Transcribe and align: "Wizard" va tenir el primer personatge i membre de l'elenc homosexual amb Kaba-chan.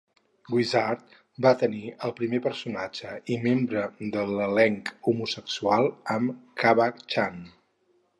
"Wizard" 0.53 1.11
va 1.45 1.49
tenir 1.63 1.91
el 2.07 2.13
primer 2.19 2.39
personatge 2.45 3.11
i 3.35 3.37
membre 3.43 3.83
de 4.15 4.23
l'elenc 4.31 4.89
homosexual 5.11 5.91
amb 6.15 6.41
Kaba-chan. 6.63 7.39